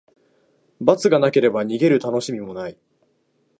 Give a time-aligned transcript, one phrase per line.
[0.81, 2.77] 罰がなければ、逃げるたのしみもない。